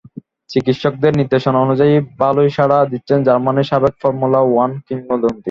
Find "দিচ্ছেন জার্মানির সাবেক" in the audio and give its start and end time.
2.85-3.93